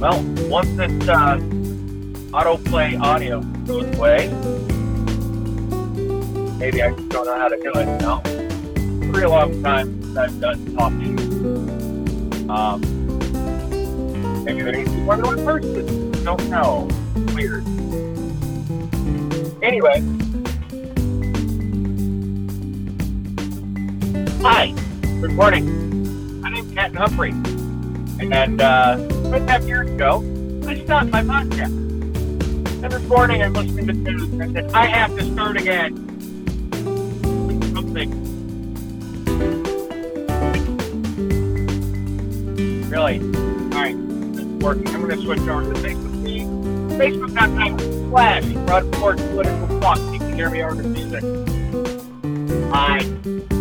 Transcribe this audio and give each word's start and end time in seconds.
Well, 0.00 0.22
once 0.48 0.68
this 0.76 1.08
uh, 1.08 1.38
autoplay 2.30 3.00
audio 3.00 3.40
goes 3.66 3.84
away, 3.96 4.28
maybe 6.56 6.84
I 6.84 6.92
just 6.92 7.08
don't 7.08 7.26
know 7.26 7.36
how 7.36 7.48
to 7.48 7.56
do 7.56 7.72
it. 7.74 9.02
You 9.02 9.10
pretty 9.12 9.26
long 9.26 9.60
time 9.60 10.00
since 10.00 10.16
I've 10.16 10.40
done 10.40 10.76
talking. 10.76 11.18
Um, 12.48 12.80
maybe 14.44 14.62
there 14.62 14.70
needs 14.70 14.88
to 14.88 14.96
be 14.96 15.02
more 15.02 15.16
than 15.16 15.26
one 15.26 15.44
person. 15.44 16.12
Don't 16.22 16.48
know. 16.48 16.88
Weird. 17.34 17.66
Anyway. 19.64 20.00
Hi. 24.42 24.72
Good 25.20 25.32
morning. 25.32 26.40
My 26.40 26.50
name's 26.50 26.72
Matt 26.72 26.94
Humphrey. 26.94 27.34
And 28.20 28.60
uh, 28.60 28.96
two 28.96 29.32
and 29.32 29.34
a 29.34 29.52
half 29.52 29.62
years 29.64 29.90
ago, 29.90 30.18
I 30.66 30.82
stopped 30.84 31.10
my 31.10 31.22
podcast. 31.22 31.72
And 32.82 32.92
this 32.92 33.02
morning 33.04 33.42
I'm 33.42 33.52
listening 33.52 33.86
to 33.86 33.92
news 33.92 34.22
and 34.22 34.42
I 34.42 34.52
said, 34.52 34.70
I 34.72 34.86
have 34.86 35.16
to 35.16 35.32
start 35.32 35.56
again. 35.56 35.96
Something. 37.74 38.10
Really? 42.88 43.20
Alright, 43.20 43.96
it's 43.96 44.64
working. 44.64 44.88
I'm 44.88 45.02
going 45.02 45.16
to 45.16 45.22
switch 45.22 45.40
over 45.40 45.72
to 45.72 45.80
Facebook. 45.80 46.08
Facebook.com 46.98 47.78
slash 48.10 48.44
Front 48.66 48.92
Porch 48.94 49.18
Political 49.18 49.80
Talk. 49.80 49.98
You 50.12 50.18
can 50.18 50.34
hear 50.34 50.50
me 50.50 50.62
over 50.64 50.82
the 50.82 50.88
music. 50.88 51.22
Hi. 52.72 53.57